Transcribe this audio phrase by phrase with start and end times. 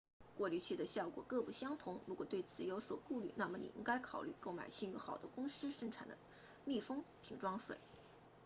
[0.35, 6.17] 过滤器的效果各不相同如果对此有所顾虑那么您应该考虑购买信誉好的公司生产的
[6.65, 7.77] 密封瓶装水